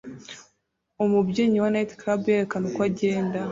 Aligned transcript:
Umubyinnyi 1.03 1.57
wa 1.63 1.69
Nightclub 1.73 2.19
yerekana 2.29 2.63
uko 2.69 2.79
agenda 2.89 3.39